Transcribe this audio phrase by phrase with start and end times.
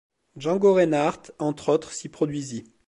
[0.35, 2.63] Django Reinhardt, entre autres, s'y produisit.